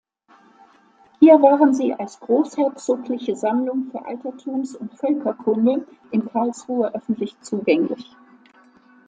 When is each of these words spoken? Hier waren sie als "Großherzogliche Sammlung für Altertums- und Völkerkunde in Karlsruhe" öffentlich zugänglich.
Hier 1.19 1.39
waren 1.43 1.75
sie 1.75 1.93
als 1.93 2.19
"Großherzogliche 2.21 3.35
Sammlung 3.35 3.89
für 3.91 4.03
Altertums- 4.03 4.75
und 4.75 4.95
Völkerkunde 4.95 5.85
in 6.09 6.25
Karlsruhe" 6.27 6.91
öffentlich 6.95 7.39
zugänglich. 7.41 8.09